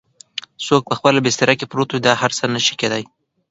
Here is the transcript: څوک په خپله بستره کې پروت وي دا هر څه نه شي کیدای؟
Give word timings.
څوک 0.65 0.83
په 0.89 0.95
خپله 0.99 1.19
بستره 1.25 1.53
کې 1.59 1.69
پروت 1.71 1.89
وي 1.91 1.99
دا 2.07 2.13
هر 2.21 2.31
څه 2.37 2.45
نه 2.53 2.59
شي 2.65 2.73
کیدای؟ 2.81 3.03